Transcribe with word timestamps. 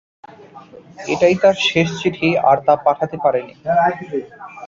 এটাই 1.07 1.35
তার 1.41 1.55
শেষ 1.67 1.87
চিঠি 1.99 2.29
আর 2.49 2.57
তা 2.65 2.73
পাঠাতে 2.85 3.17
পারেনি। 3.23 3.53